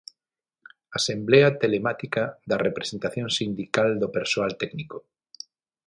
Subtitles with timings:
[0.99, 4.97] Asemblea telemática da representación sindical do persoal técnico.